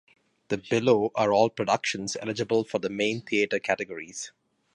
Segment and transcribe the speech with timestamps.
[0.47, 4.31] The below are all productions eligible for the main theatre categories.